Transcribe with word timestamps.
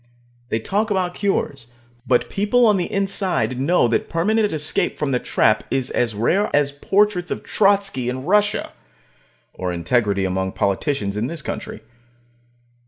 They 0.49 0.57
talk 0.57 0.89
about 0.89 1.13
cures, 1.13 1.67
but 2.07 2.27
people 2.27 2.65
on 2.65 2.77
the 2.77 2.91
inside 2.91 3.61
know 3.61 3.87
that 3.89 4.09
permanent 4.09 4.51
escape 4.51 4.97
from 4.97 5.11
the 5.11 5.19
trap 5.19 5.63
is 5.69 5.91
as 5.91 6.15
rare 6.15 6.49
as 6.55 6.71
portraits 6.71 7.29
of 7.29 7.43
Trotsky 7.43 8.09
in 8.09 8.25
Russia. 8.25 8.71
Or 9.53 9.71
integrity 9.71 10.25
among 10.25 10.53
politicians 10.53 11.15
in 11.15 11.27
this 11.27 11.43
country. 11.43 11.81